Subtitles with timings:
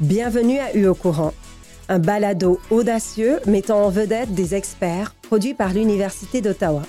[0.00, 1.32] Bienvenue à U au courant,
[1.88, 6.82] un balado audacieux mettant en vedette des experts produit par l'Université d'Ottawa.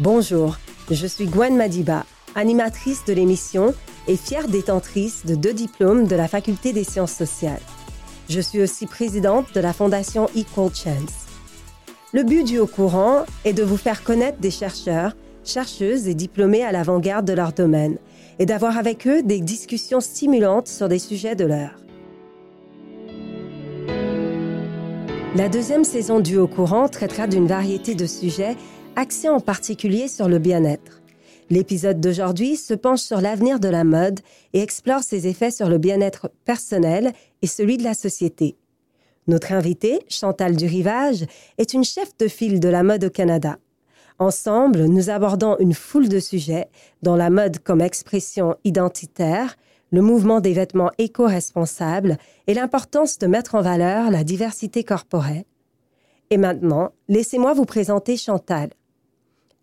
[0.00, 0.58] Bonjour,
[0.90, 2.04] je suis Gwen Madiba,
[2.34, 3.74] animatrice de l'émission
[4.08, 7.60] et fière détentrice de deux diplômes de la Faculté des sciences sociales.
[8.28, 11.26] Je suis aussi présidente de la Fondation Equal Chance.
[12.12, 16.64] Le but du Au courant est de vous faire connaître des chercheurs, chercheuses et diplômés
[16.64, 17.98] à l'avant-garde de leur domaine
[18.38, 21.76] et d'avoir avec eux des discussions stimulantes sur des sujets de l'heure.
[25.36, 28.56] La deuxième saison du Haut Courant traitera d'une variété de sujets
[28.96, 31.02] axés en particulier sur le bien-être.
[31.48, 34.20] L'épisode d'aujourd'hui se penche sur l'avenir de la mode
[34.52, 38.56] et explore ses effets sur le bien-être personnel et celui de la société.
[39.28, 41.24] Notre invitée, Chantal Durivage,
[41.58, 43.58] est une chef de file de la mode au Canada.
[44.18, 46.68] Ensemble, nous abordons une foule de sujets,
[47.02, 49.56] dont la mode comme expression identitaire,
[49.92, 52.16] le mouvement des vêtements éco-responsables
[52.46, 55.44] et l'importance de mettre en valeur la diversité corporelle.
[56.30, 58.70] Et maintenant, laissez-moi vous présenter Chantal.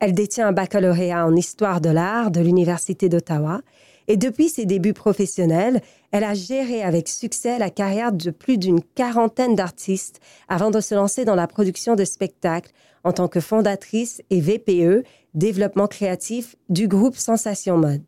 [0.04, 3.62] Elle détient un baccalauréat en histoire de l'art de l'Université d'Ottawa
[4.10, 5.80] et depuis ses débuts professionnels,
[6.12, 10.94] elle a géré avec succès la carrière de plus d'une quarantaine d'artistes avant de se
[10.94, 12.74] lancer dans la production de spectacles
[13.06, 18.04] en tant que fondatrice et VPE, développement créatif du groupe Sensation Mode.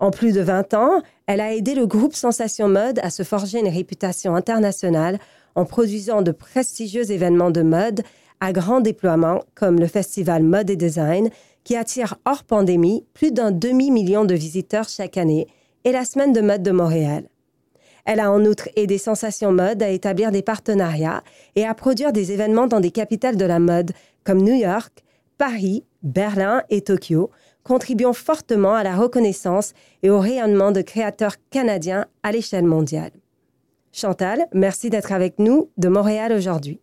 [0.00, 3.60] En plus de 20 ans, elle a aidé le groupe Sensation Mode à se forger
[3.60, 5.20] une réputation internationale
[5.54, 8.02] en produisant de prestigieux événements de mode
[8.40, 11.30] à grand déploiement comme le festival Mode et Design,
[11.64, 15.46] qui attire hors pandémie plus d'un demi-million de visiteurs chaque année,
[15.84, 17.28] et la Semaine de mode de Montréal.
[18.04, 21.22] Elle a en outre aidé Sensation Mode à établir des partenariats
[21.54, 23.92] et à produire des événements dans des capitales de la mode
[24.24, 25.04] comme New York,
[25.38, 27.30] Paris, Berlin et Tokyo,
[27.62, 33.12] contribuant fortement à la reconnaissance et au rayonnement de créateurs canadiens à l'échelle mondiale.
[33.92, 36.80] Chantal, merci d'être avec nous de Montréal aujourd'hui.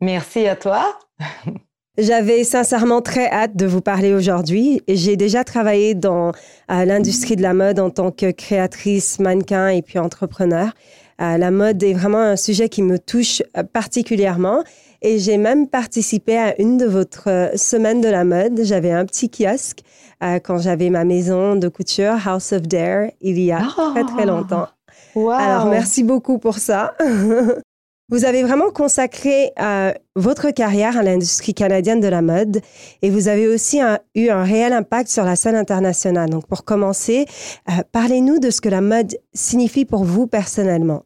[0.00, 0.98] Merci à toi.
[1.98, 4.80] J'avais sincèrement très hâte de vous parler aujourd'hui.
[4.88, 6.32] J'ai déjà travaillé dans
[6.68, 10.70] l'industrie de la mode en tant que créatrice, mannequin et puis entrepreneur.
[11.18, 14.64] la mode est vraiment un sujet qui me touche euh, particulièrement
[15.02, 18.60] et j'ai même participé à une de votre euh, semaines de la mode.
[18.62, 19.80] J'avais un petit kiosque
[20.22, 23.62] euh, quand j'avais ma maison de couture House of Dare il y a
[23.92, 24.68] très très longtemps.
[25.16, 26.94] Alors merci beaucoup pour ça.
[28.10, 32.60] Vous avez vraiment consacré euh, votre carrière à l'industrie canadienne de la mode
[33.02, 33.80] et vous avez aussi
[34.16, 36.28] eu un réel impact sur la scène internationale.
[36.28, 37.26] Donc, pour commencer,
[37.68, 41.04] euh, parlez-nous de ce que la mode signifie pour vous personnellement.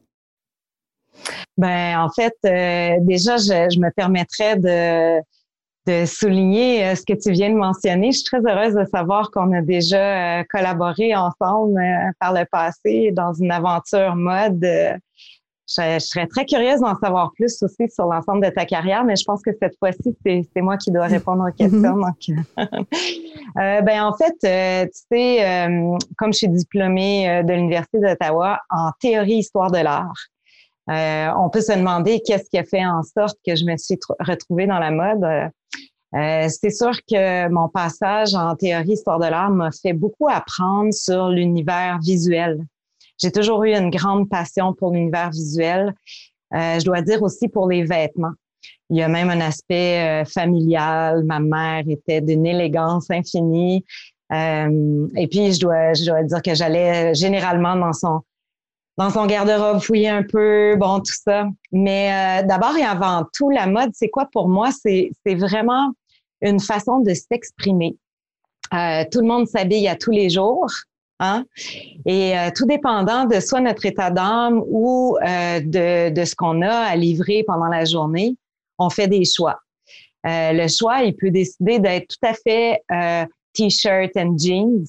[1.57, 5.19] Ben, en fait, euh, déjà, je, me permettrais de,
[5.85, 8.13] de souligner ce que tu viens de mentionner.
[8.13, 11.79] Je suis très heureuse de savoir qu'on a déjà collaboré ensemble
[12.19, 14.65] par le passé dans une aventure mode
[15.67, 19.23] je, serais très curieuse d'en savoir plus aussi sur l'ensemble de ta carrière, mais je
[19.25, 21.99] pense que cette fois-ci, c'est moi qui dois répondre aux questions.
[22.57, 27.99] euh, ben, en fait, euh, tu sais, euh, comme je suis diplômée euh, de l'Université
[27.99, 30.13] d'Ottawa en théorie histoire de l'art,
[30.87, 34.67] on peut se demander qu'est-ce qui a fait en sorte que je me suis retrouvée
[34.67, 35.25] dans la mode.
[36.13, 41.29] c'est sûr que mon passage en théorie histoire de l'art m'a fait beaucoup apprendre sur
[41.29, 42.59] l'univers visuel
[43.17, 45.93] j'ai toujours eu une grande passion pour l'univers visuel.
[46.53, 48.33] Euh, je dois dire aussi pour les vêtements.
[48.89, 51.23] Il y a même un aspect euh, familial.
[51.23, 53.83] Ma mère était d'une élégance infinie.
[54.31, 58.21] Euh, et puis, je dois, je dois dire que j'allais généralement dans son,
[58.97, 61.47] dans son garde-robe fouiller un peu, bon, tout ça.
[61.71, 64.69] Mais d'abord et avant tout, la mode, c'est quoi pour moi?
[64.71, 65.91] C'est vraiment
[66.41, 67.97] une façon de s'exprimer.
[68.71, 70.69] tout le monde s'habille à tous les jours.
[71.19, 71.45] Hein?
[72.05, 76.75] Et euh, tout dépendant de soit notre état d'âme ou euh, de, ce qu'on a
[76.75, 78.35] à livrer pendant la journée,
[78.77, 79.59] on fait des choix.
[80.27, 82.81] Euh, le choix, il peut décider d'être tout à fait
[83.53, 84.85] t-shirt and jeans,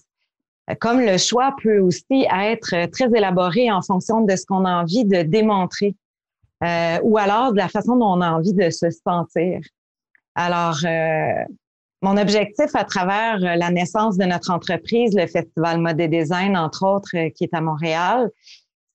[0.81, 5.05] comme le choix peut aussi être très élaboré en fonction de ce qu'on a envie
[5.05, 5.95] de démontrer
[7.03, 9.61] ou alors de la façon dont on a envie de se sentir.
[10.35, 10.79] Alors,
[12.03, 16.87] mon objectif à travers euh, la naissance de notre entreprise, le Festival Mode Design, entre
[16.87, 18.31] autres, euh, qui est à Montréal,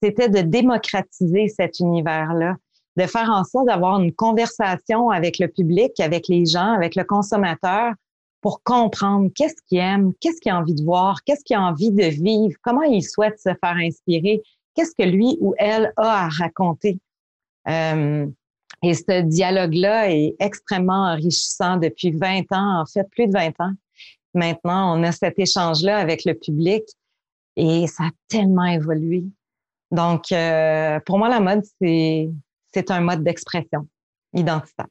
[0.03, 2.55] c'était de démocratiser cet univers-là,
[2.97, 7.03] de faire en sorte d'avoir une conversation avec le public, avec les gens, avec le
[7.03, 7.93] consommateur,
[8.41, 11.91] pour comprendre qu'est-ce qu'il aime, qu'est-ce qu'il a envie de voir, qu'est-ce qu'il a envie
[11.91, 14.41] de vivre, comment il souhaite se faire inspirer,
[14.73, 16.99] qu'est-ce que lui ou elle a à raconter.
[17.67, 18.25] Euh,
[18.83, 23.71] et ce dialogue-là est extrêmement enrichissant depuis 20 ans, en fait, plus de 20 ans.
[24.33, 26.83] Maintenant, on a cet échange-là avec le public
[27.55, 29.23] et ça a tellement évolué.
[29.91, 32.29] Donc, euh, pour moi, la mode, c'est,
[32.89, 33.87] un mode d'expression
[34.33, 34.87] identitaire.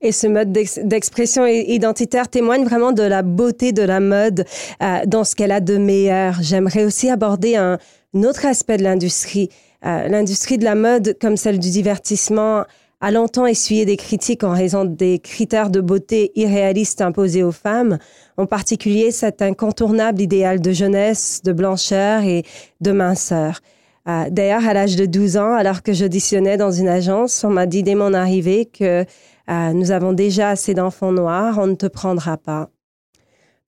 [0.00, 4.44] Et ce mode d'expression identitaire témoigne vraiment de la beauté de la mode
[4.82, 6.36] euh, dans ce qu'elle a de meilleur.
[6.42, 7.78] J'aimerais aussi aborder un,
[8.14, 9.48] autre aspect de l'industrie.
[9.84, 12.64] Euh, l'industrie de la mode, comme celle du divertissement,
[13.04, 17.98] a longtemps essuyé des critiques en raison des critères de beauté irréalistes imposés aux femmes,
[18.38, 22.44] en particulier cet incontournable idéal de jeunesse, de blancheur et
[22.80, 23.60] de minceur.
[24.08, 27.66] Euh, d'ailleurs, à l'âge de 12 ans, alors que j'auditionnais dans une agence, on m'a
[27.66, 29.04] dit dès mon arrivée que
[29.50, 32.70] euh, nous avons déjà assez d'enfants noirs, on ne te prendra pas.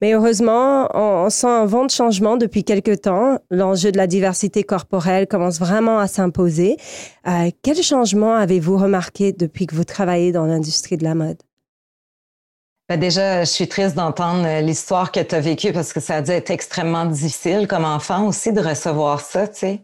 [0.01, 3.39] Mais heureusement, on, sent un vent de changement depuis quelque temps.
[3.49, 6.77] L'enjeu de la diversité corporelle commence vraiment à s'imposer.
[7.27, 11.37] Euh, quel changement avez-vous remarqué depuis que vous travaillez dans l'industrie de la mode?
[12.89, 16.17] Ben déjà, je suis triste d'entendre euh, l'histoire que tu as vécue parce que ça
[16.17, 19.81] a dû être extrêmement difficile comme enfant aussi de recevoir ça, tu sais.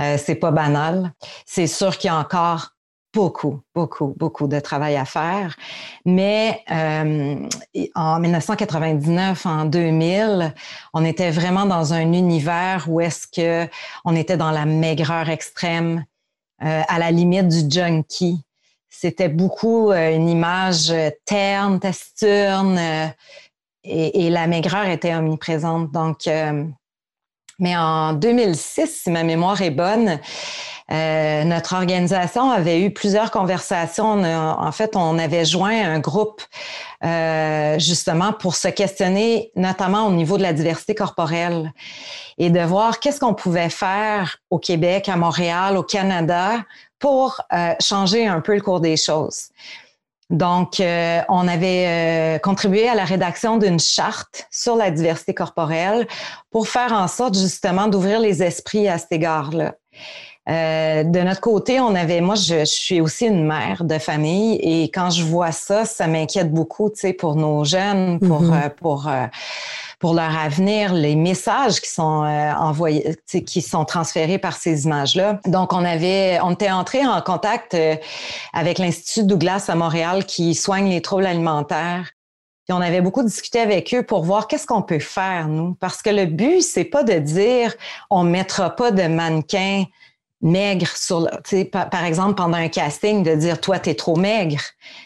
[0.00, 1.12] Euh, c'est pas banal.
[1.44, 2.75] C'est sûr qu'il y a encore
[3.16, 5.56] beaucoup, beaucoup, beaucoup de travail à faire.
[6.04, 7.48] Mais euh,
[7.94, 10.52] en 1999, en 2000,
[10.92, 13.66] on était vraiment dans un univers où est-ce que
[14.04, 16.04] on était dans la maigreur extrême,
[16.62, 18.42] euh, à la limite du junkie.
[18.90, 20.92] C'était beaucoup euh, une image
[21.24, 22.78] terne, taciturne,
[23.82, 25.90] et, et, la maigreur était omniprésente.
[25.92, 26.28] Donc,
[27.58, 30.20] mais en 2006, si ma mémoire est bonne,
[30.92, 34.22] euh, notre organisation avait eu plusieurs conversations.
[34.22, 36.42] en fait, on avait joint un groupe
[37.04, 41.72] euh, justement pour se questionner, notamment au niveau de la diversité corporelle
[42.38, 46.64] et de voir qu'est-ce qu'on pouvait faire au Québec, à Montréal, au Canada
[46.98, 49.48] pour euh, changer un peu le cours des choses.
[50.28, 56.06] Donc, euh, on avait contribué à la rédaction d'une charte sur la diversité corporelle
[56.50, 59.74] pour faire en sorte justement d'ouvrir les esprits à cet égard-là.
[60.48, 64.84] Euh, de notre côté, on avait, moi, je, suis aussi une mère de famille et
[64.84, 68.64] quand je vois ça, ça m'inquiète beaucoup, tu sais, pour nos jeunes, pour mm-hmm.
[68.64, 69.26] euh, pour euh,
[69.98, 75.40] pour leur avenir, les messages qui sont envoyés, qui sont transférés par ces images-là.
[75.46, 77.74] Donc, on avait, on était entré en contact
[78.52, 82.10] avec l'Institut Douglas à Montréal qui soigne les troubles alimentaires.
[82.66, 85.74] Puis on avait beaucoup discuté avec eux pour voir qu'est-ce qu'on peut faire, nous.
[85.74, 87.72] Parce que le but, c'est pas de dire
[88.10, 89.84] on mettra pas de mannequins
[90.42, 91.28] maigre sur
[91.72, 94.60] par, par, exemple pendant un casting de dire toi tu es trop maigre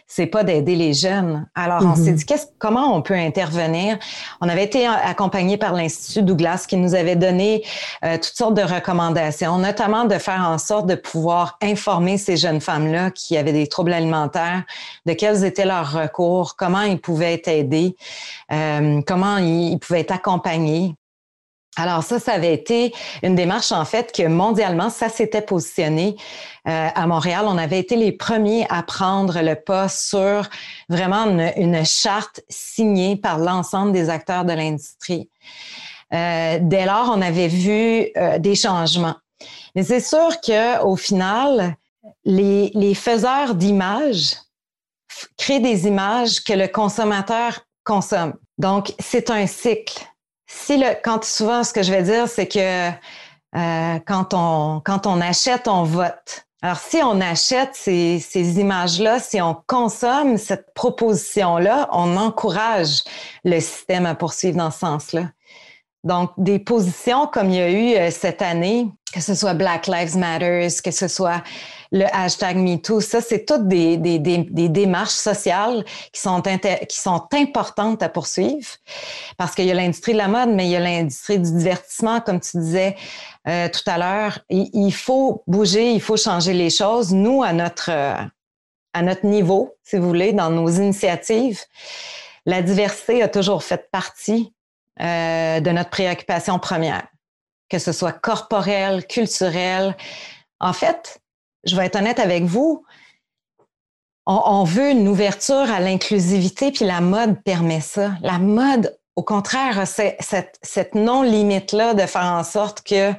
[0.07, 1.47] c'est pas d'aider les jeunes.
[1.55, 2.15] Alors on s'est mm-hmm.
[2.15, 3.97] dit qu'est-ce comment on peut intervenir?
[4.41, 7.65] On avait été accompagné par l'institut Douglas qui nous avait donné
[8.05, 12.61] euh, toutes sortes de recommandations notamment de faire en sorte de pouvoir informer ces jeunes
[12.61, 14.65] femmes là qui avaient des troubles alimentaires
[15.07, 17.95] de quels étaient leurs recours comment ils pouvaient être aidés
[18.53, 20.97] euh, comment ils pouvaient être accompagnés
[21.77, 26.17] alors ça, ça avait été une démarche en fait que mondialement, ça s'était positionné.
[26.69, 30.49] Euh, à Montréal, on avait été les premiers à prendre le pas sur
[30.89, 31.25] vraiment
[31.57, 35.31] une, charte signée par l'ensemble des acteurs de l'industrie.
[36.13, 39.15] Euh, dès lors, on avait vu euh, des changements.
[39.77, 41.77] Mais c'est sûr que au final,
[42.25, 44.35] les, les faiseurs d'images
[45.39, 48.35] créent des images que le consommateur consomme.
[48.59, 50.10] Donc, c'est un cycle
[50.53, 52.89] si le, quand souvent ce que je vais dire, c'est que
[53.57, 56.47] euh, quand on quand on achète, on vote.
[56.63, 63.05] Alors, si on achète ces, ces images-là, si on consomme cette proposition-là, on encourage
[63.45, 65.31] le système à poursuivre dans ce sens-là.
[66.03, 69.87] Donc, des positions comme il y a eu euh, cette année, que ce soit Black
[69.87, 71.43] Lives Matter, que ce soit
[71.93, 76.97] le hashtag MeToo, ça, c'est toutes des, des, des, des, démarches sociales qui sont, qui
[76.97, 78.67] sont importantes à poursuivre
[79.37, 82.21] parce qu'il y a l'industrie de la mode, mais il y a l'industrie du divertissement,
[82.21, 82.97] comme tu disais
[83.49, 84.39] euh, tout à l'heure.
[84.49, 87.13] Il, il, faut bouger, il faut changer les choses.
[87.13, 91.61] Nous, à notre, à notre niveau, si vous voulez, dans nos initiatives,
[92.47, 94.55] la diversité a toujours fait partie
[95.01, 97.07] euh, de notre préoccupation première,
[97.69, 99.97] que ce soit corporelle, culturelle.
[100.61, 101.21] En fait,
[101.65, 102.85] je vais être honnête avec vous,
[104.27, 108.13] on, veut une ouverture à l'inclusivité, puis la mode permet ça.
[108.23, 113.13] La mode, au contraire, c'est cette, non-limite-là de faire en sorte que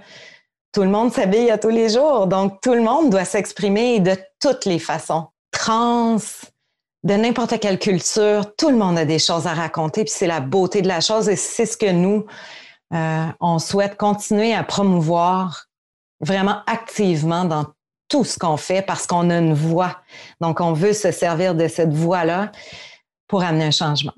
[0.72, 2.28] tout le monde s'habille à tous les jours.
[2.28, 5.28] Donc, tout le monde doit s'exprimer de toutes les façons.
[5.52, 6.18] Trans,
[7.04, 10.40] de n'importe quelle culture, tout le monde a des choses à raconter, puis c'est la
[10.40, 12.26] beauté de la chose et c'est ce que nous,
[12.94, 15.66] euh, on souhaite continuer à promouvoir
[16.20, 17.66] vraiment activement dans
[18.08, 20.02] tout ce qu'on fait parce qu'on a une voix.
[20.42, 22.52] Donc, on veut se servir de cette voix-là
[23.28, 24.14] pour amener un changement.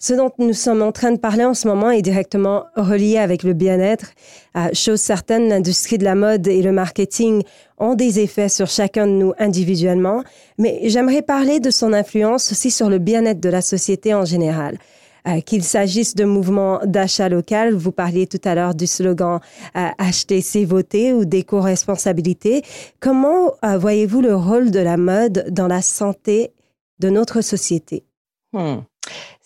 [0.00, 3.42] Ce dont nous sommes en train de parler en ce moment est directement relié avec
[3.42, 4.12] le bien-être.
[4.56, 7.42] Euh, chose certaine, l'industrie de la mode et le marketing
[7.78, 10.22] ont des effets sur chacun de nous individuellement,
[10.56, 14.78] mais j'aimerais parler de son influence aussi sur le bien-être de la société en général.
[15.26, 19.40] Euh, qu'il s'agisse de mouvements d'achat local, vous parliez tout à l'heure du slogan
[19.76, 22.62] euh, Acheter, c'est voter ou d'éco-responsabilité.
[23.00, 26.52] Comment voyez-vous le rôle de la mode dans la santé
[27.00, 28.04] de notre société?
[28.52, 28.82] Hmm.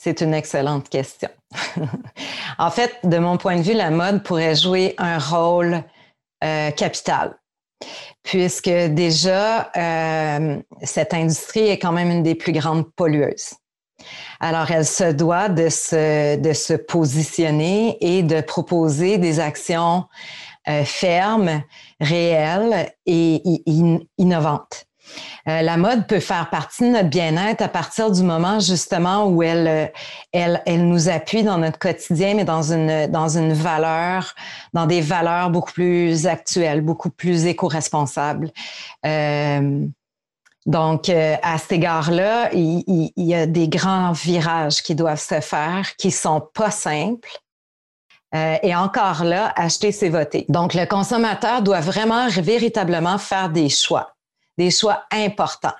[0.05, 1.29] C'est une excellente question.
[2.59, 5.85] en fait, de mon point de vue, la mode pourrait jouer un rôle
[6.43, 7.39] euh, capital,
[8.25, 13.55] puisque déjà, euh, cette industrie est quand même une des plus grandes pollueuses.
[14.41, 20.07] Alors, elle se doit de se, positionner et de proposer des actions
[20.69, 21.63] euh, fermes,
[22.01, 23.41] réelles et
[24.19, 24.87] innovantes.
[25.49, 29.43] Euh, la mode peut faire partie de notre bien-être à partir du moment justement où
[29.43, 29.91] elle,
[30.37, 34.35] euh, nous appuie dans notre quotidien, mais dans une, valeur,
[34.73, 38.51] dans des valeurs beaucoup plus actuelles, beaucoup plus éco-responsables.
[39.05, 39.85] Euh,
[40.65, 45.97] donc, à cet égard-là, il, il, y a des grands virages qui doivent se faire,
[45.97, 47.29] qui sont pas simples.
[48.33, 50.47] et encore là, acheter, c'est voter.
[50.49, 54.15] Donc, le consommateur doit vraiment véritablement faire des choix
[54.59, 55.75] des choix importants.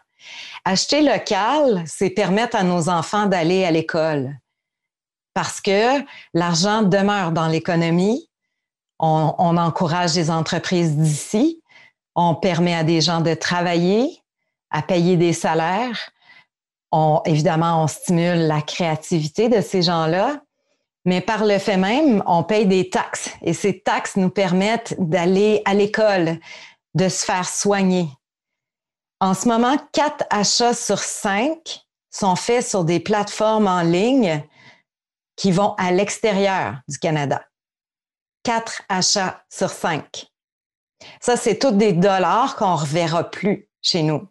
[0.65, 4.39] Acheter local, c'est permettre à nos enfants d'aller à l'école
[5.35, 6.01] parce que
[6.35, 8.29] l'argent demeure dans l'économie.
[8.99, 11.61] On, encourage des entreprises d'ici.
[12.15, 14.23] On permet à des gens de travailler,
[14.71, 16.11] à payer des salaires.
[16.93, 20.41] On, évidemment, on stimule la créativité de ces gens-là.
[21.05, 25.63] Mais par le fait même, on paye des taxes et ces taxes nous permettent d'aller
[25.65, 26.39] à l'école,
[26.95, 28.09] de se faire soigner,
[29.23, 34.45] en ce moment, quatre achats sur cinq sont faits sur des plateformes en ligne
[35.37, 37.45] qui vont à l'extérieur du Canada.
[38.43, 40.27] Quatre achats sur cinq.
[41.21, 44.27] Ça, c'est tous des dollars qu'on ne reverra plus chez nous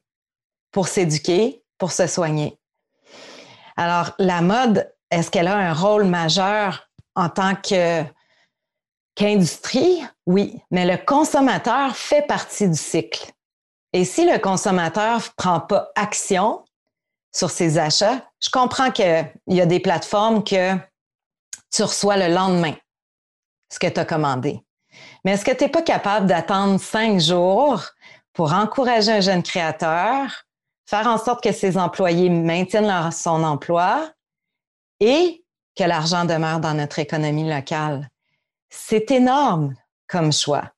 [0.71, 2.59] pour s'éduquer, pour se soigner.
[3.77, 7.55] Alors, la mode, est-ce qu'elle a un rôle majeur en tant
[9.15, 10.03] qu'industrie?
[10.25, 13.31] Oui, mais le consommateur fait partie du cycle.
[13.93, 16.63] Et si le consommateur ne prend pas action
[17.33, 20.75] sur ses achats, je comprends qu'il y a des plateformes que
[21.71, 22.75] tu reçois le lendemain
[23.71, 24.59] ce que tu as commandé.
[25.23, 27.81] Mais est-ce que tu n'es pas capable d'attendre cinq jours
[28.33, 30.43] pour encourager un jeune créateur,
[30.85, 34.11] faire en sorte que ses employés maintiennent son emploi
[34.99, 35.43] et
[35.77, 38.09] que l'argent demeure dans notre économie locale?
[38.69, 39.75] C'est énorme
[40.07, 40.71] comme choix.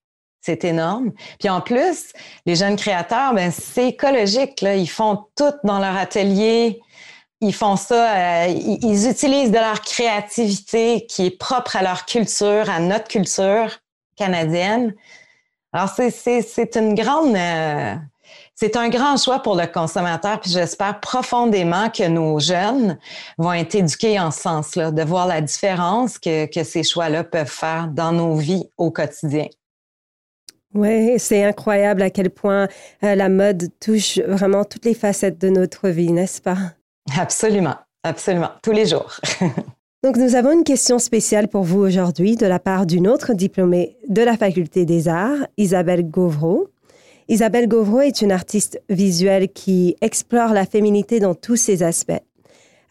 [0.46, 1.12] C'est énorme.
[1.40, 2.12] Puis en plus,
[2.46, 4.60] les jeunes créateurs, ben c'est écologique.
[4.60, 4.76] Là.
[4.76, 6.82] Ils font tout dans leur atelier.
[7.40, 8.44] Ils font ça.
[8.44, 13.80] Euh, ils, utilisent de leur créativité qui est propre à leur culture, à notre culture
[14.18, 14.94] canadienne.
[15.72, 17.36] Alors c'est une grande.
[17.38, 17.96] Euh,
[18.54, 23.00] c'est un grand choix pour le consommateur, puis j'espère profondément que nos jeunes
[23.38, 27.48] vont être éduqués en ce sens-là, de voir la différence que, que ces choix-là peuvent
[27.48, 29.48] faire dans nos vies au quotidien.
[30.74, 32.68] Oui, c'est incroyable à quel point
[33.04, 36.58] euh, la mode touche vraiment toutes les facettes de notre vie, n'est-ce pas?
[37.18, 39.20] Absolument, absolument, tous les jours.
[40.04, 43.96] Donc nous avons une question spéciale pour vous aujourd'hui de la part d'une autre diplômée
[44.10, 46.70] de la Faculté des Arts, Isabelle Gauvreau.
[47.30, 52.12] Isabelle Gauvreau est une artiste visuelle qui explore la féminité dans tous ses aspects.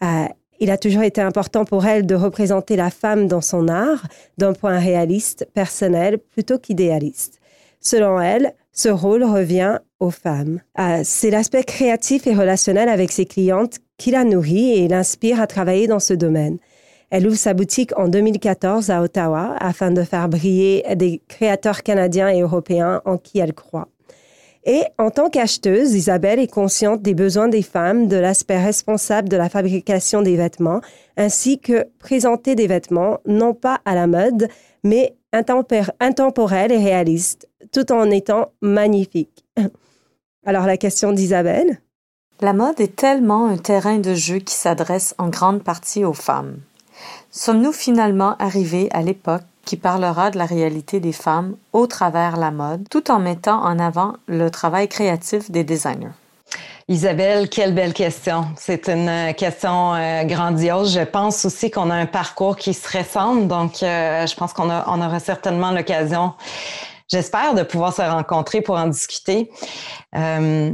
[0.03, 0.25] Euh,
[0.59, 4.53] il a toujours été important pour elle de représenter la femme dans son art d'un
[4.53, 7.39] point réaliste, personnel, plutôt qu'idéaliste.
[7.83, 10.61] Selon elle, ce rôle revient aux femmes.
[10.79, 15.47] Euh, c'est l'aspect créatif et relationnel avec ses clientes qui la nourrit et l'inspire à
[15.47, 16.57] travailler dans ce domaine.
[17.09, 22.29] Elle ouvre sa boutique en 2014 à Ottawa afin de faire briller des créateurs canadiens
[22.29, 23.89] et européens en qui elle croit.
[24.65, 29.35] Et en tant qu'acheteuse, Isabelle est consciente des besoins des femmes, de l'aspect responsable de
[29.35, 30.79] la fabrication des vêtements,
[31.17, 34.47] ainsi que présenter des vêtements non pas à la mode,
[34.83, 35.15] mais
[35.99, 39.45] intemporels et réalistes, tout en étant magnifiques.
[40.45, 41.79] Alors la question d'Isabelle?
[42.41, 46.57] La mode est tellement un terrain de jeu qui s'adresse en grande partie aux femmes.
[47.31, 52.51] Sommes-nous finalement arrivés à l'époque qui parlera de la réalité des femmes au travers la
[52.51, 56.11] mode, tout en mettant en avant le travail créatif des designers?
[56.89, 58.45] Isabelle, quelle belle question.
[58.57, 60.93] C'est une euh, question euh, grandiose.
[60.93, 64.69] Je pense aussi qu'on a un parcours qui se ressemble, donc euh, je pense qu'on
[64.69, 66.33] on aura certainement l'occasion
[67.13, 69.51] j'espère de pouvoir se rencontrer pour en discuter.
[70.15, 70.73] Euh,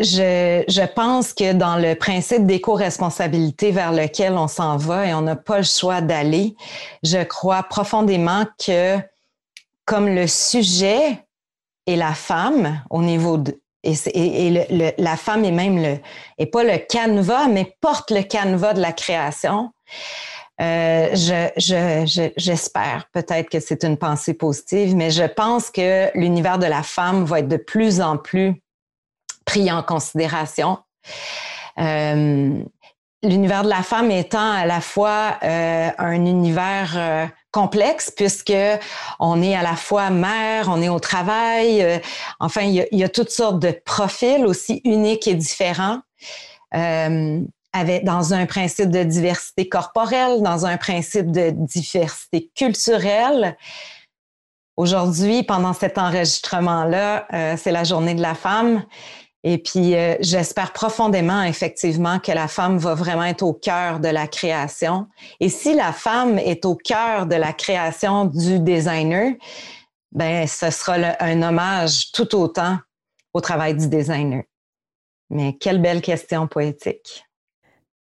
[0.00, 5.36] je, pense que dans le principe d'éco-responsabilité vers lequel on s'en va et on n'a
[5.36, 6.56] pas le choix d'aller,
[7.04, 8.98] je crois profondément que
[9.84, 11.24] comme le sujet
[11.86, 15.98] et la femme au niveau de et, la femme est même le
[16.38, 19.72] et pas le canevas mais porte le canevas de la création.
[20.62, 26.66] Euh, je, j'espère peut-être que c'est une pensée positive, mais je pense que l'univers de
[26.66, 28.62] la femme va être de plus en plus
[29.44, 30.78] pris en considération.
[31.78, 32.62] Euh,
[33.22, 38.52] l'univers de la femme étant à la fois euh, un univers euh, complexe puisque
[39.18, 42.00] on est à la fois mère, on est au travail,
[42.40, 46.00] enfin il y, a, toutes sortes de profils aussi uniques et différents.
[47.72, 53.56] Avec, dans un principe de diversité corporelle, dans un principe de diversité culturelle.
[54.76, 58.84] Aujourd'hui, pendant cet enregistrement-là, euh, c'est la journée de la femme.
[59.44, 64.08] Et puis, euh, j'espère profondément, effectivement, que la femme va vraiment être au cœur de
[64.08, 65.08] la création.
[65.40, 69.32] Et si la femme est au cœur de la création du designer,
[70.12, 72.78] ben, ce sera un hommage tout autant
[73.34, 74.44] au travail du designer.
[75.30, 77.24] Mais quelle belle question poétique.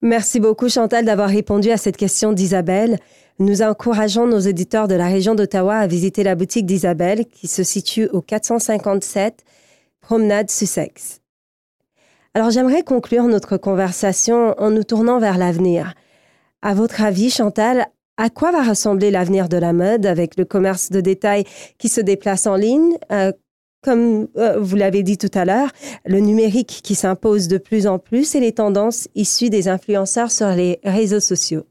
[0.03, 2.99] Merci beaucoup Chantal d'avoir répondu à cette question d'Isabelle.
[3.39, 7.63] Nous encourageons nos auditeurs de la région d'Ottawa à visiter la boutique d'Isabelle qui se
[7.63, 9.43] situe au 457
[10.01, 11.21] Promenade Sussex.
[12.35, 15.95] Alors j'aimerais conclure notre conversation en nous tournant vers l'avenir.
[16.61, 17.87] À votre avis, Chantal,
[18.17, 21.45] à quoi va ressembler l'avenir de la mode avec le commerce de détail
[21.79, 22.97] qui se déplace en ligne?
[23.11, 23.31] Euh,
[23.87, 25.69] comme euh, vous l'avez dit tout à l'heure,
[26.05, 30.49] le numérique qui s'impose de plus en plus et les tendances issues des influenceurs sur
[30.49, 31.63] les réseaux sociaux.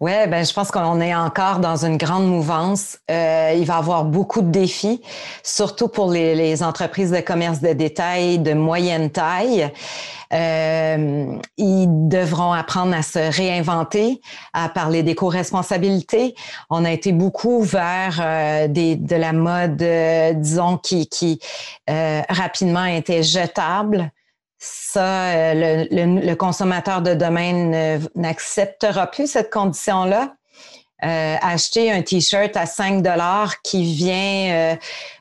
[0.00, 2.98] Oui, ben, je pense qu'on est encore dans une grande mouvance.
[3.10, 5.00] Euh, il va y avoir beaucoup de défis,
[5.42, 9.70] surtout pour les, les, entreprises de commerce de détail de moyenne taille.
[10.32, 14.20] Euh, ils devront apprendre à se réinventer,
[14.52, 16.34] à parler d'éco-responsabilité.
[16.70, 21.38] On a été beaucoup vers euh, des, de la mode, euh, disons, qui, qui
[21.88, 24.10] euh, rapidement était jetable
[24.58, 30.34] ça, euh, le, consommateur de domaine n'acceptera plus cette condition-là.
[31.04, 34.76] Euh, acheter un t-shirt à 5 dollars qui vient euh,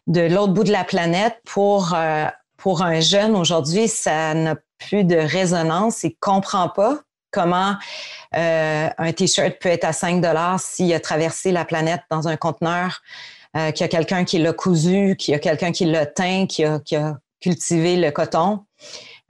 [0.07, 1.95] de l'autre bout de la planète pour
[2.57, 6.03] pour un jeune aujourd'hui, ça n'a plus de résonance.
[6.03, 6.99] Il comprend pas
[7.31, 7.75] comment
[8.31, 13.01] un t-shirt peut être à 5 dollars s'il a traversé la planète dans un conteneur,
[13.53, 16.63] qu'il y a quelqu'un qui l'a cousu, qu'il y a quelqu'un qui l'a teint, qui
[16.63, 16.79] a
[17.41, 18.63] cultivé le coton.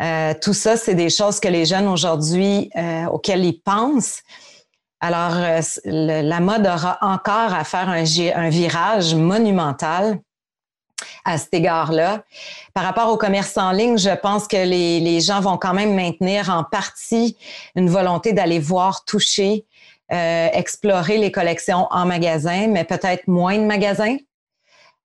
[0.01, 4.21] Euh, tout ça, c'est des choses que les jeunes aujourd'hui, euh, auxquelles ils pensent.
[4.99, 10.19] Alors, euh, la mode aura encore à faire un, virage monumental
[11.25, 12.23] à cet égard-là.
[12.73, 15.93] Par rapport au commerce en ligne, je pense que les, les, gens vont quand même
[15.93, 17.37] maintenir en partie
[17.75, 19.65] une volonté d'aller voir, toucher,
[20.09, 24.17] explorer les collections en magasin, mais peut-être moins de magasins.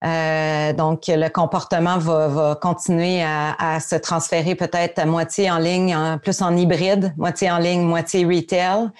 [0.05, 6.41] Euh, donc, le comportement va, continuer à, se transférer peut-être à moitié en ligne, plus
[6.41, 8.91] en hybride, moitié en ligne, moitié retail.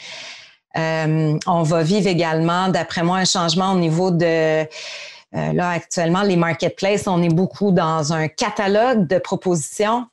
[0.77, 4.67] Euh, on va vivre également, d'après moi, un changement au niveau de
[5.35, 7.07] euh, là actuellement les marketplaces.
[7.07, 10.07] On est beaucoup dans un catalogue de propositions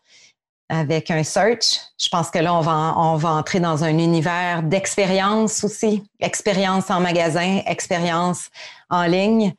[0.69, 1.80] avec un search.
[2.00, 7.62] Je pense que là, on va entrer dans un univers d'expérience aussi, expérience en magasin,
[7.67, 8.50] expérience
[8.89, 9.54] en ligne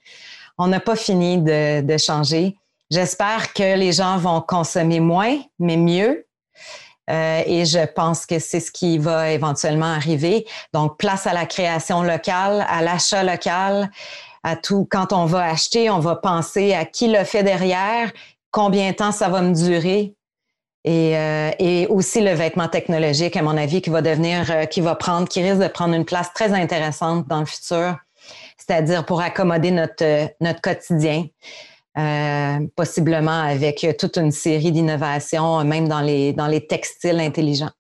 [0.58, 2.56] on n'a pas fini de, de changer.
[2.90, 6.26] J'espère que les gens vont consommer moins, mais mieux.
[7.08, 10.46] Euh, et je pense que c'est ce qui va éventuellement arriver.
[10.72, 13.90] Donc, place à la création locale, à l'achat local,
[14.42, 14.86] à tout.
[14.90, 18.10] Quand on va acheter, on va penser à qui le fait derrière,
[18.50, 20.14] combien de temps ça va me durer.
[20.84, 24.80] Et, euh, et aussi le vêtement technologique, à mon avis, qui va devenir, euh, qui
[24.80, 27.96] va prendre, qui risque de prendre une place très intéressante dans le futur
[28.56, 31.26] c'est-à-dire pour accommoder notre, euh, notre quotidien.
[31.98, 37.70] Euh, possiblement avec toute une série d'innovations, même dans les, dans les textiles intelligents.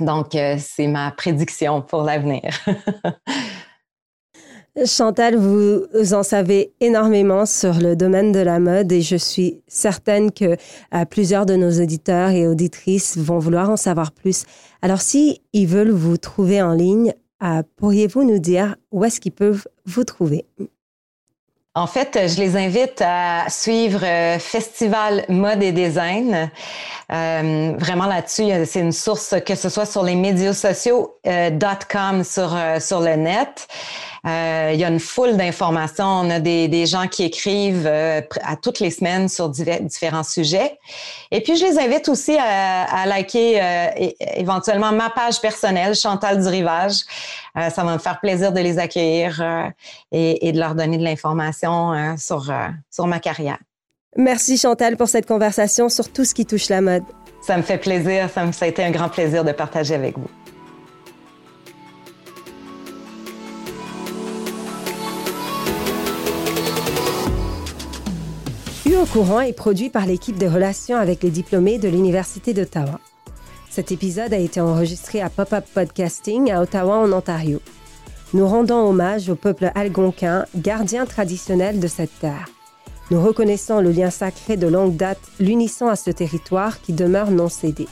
[0.00, 2.50] Donc, euh, c'est ma prédiction pour l'avenir.
[4.84, 10.32] Chantal, vous en savez énormément sur le domaine de la mode et je suis certaine
[10.32, 10.56] que
[11.10, 14.44] plusieurs de nos auditeurs et auditrices vont vouloir en savoir plus.
[14.80, 17.12] Alors, si veulent vous trouver en ligne,
[17.76, 20.46] pourriez-vous nous dire où est-ce qu'ils peuvent vous trouver?
[21.74, 26.50] En fait, je les invite à suivre euh, Festival Mode et Design.
[27.10, 31.50] Euh, vraiment là-dessus, c'est une source que ce soit sur les médias sociaux euh,
[31.90, 33.68] .com sur euh, sur le net.
[34.26, 36.04] Euh, il y a une foule d'informations.
[36.04, 40.78] On a des, des, gens qui écrivent à toutes les semaines sur différents sujets.
[41.30, 43.60] Et puis, je les invite aussi à, à liker
[44.36, 47.00] éventuellement ma page personnelle, Chantal du Rivage.
[47.56, 49.42] ça va me faire plaisir de les accueillir
[50.12, 52.52] et, et, de leur donner de l'information sur,
[52.90, 53.58] sur ma carrière.
[54.16, 57.04] Merci Chantal pour cette conversation sur tout ce qui touche la mode.
[57.40, 60.18] Ça me fait plaisir, ça, me, ça a été un grand plaisir de partager avec
[60.18, 60.28] vous.
[68.92, 73.00] U au courant est produit par l'équipe de relations avec les diplômés de l'Université d'Ottawa.
[73.70, 77.60] Cet épisode a été enregistré à Pop-Up Podcasting à Ottawa en Ontario.
[78.34, 82.50] Nous rendons hommage au peuple algonquin, gardien traditionnel de cette terre.
[83.10, 87.48] Nous reconnaissons le lien sacré de longue date l'unissant à ce territoire qui demeure non
[87.48, 87.88] cédé.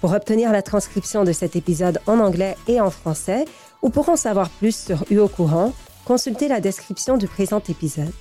[0.00, 3.44] Pour obtenir la transcription de cet épisode en anglais et en français,
[3.82, 5.74] ou pour en savoir plus sur UO Courant,
[6.06, 8.12] consultez la description du présent épisode.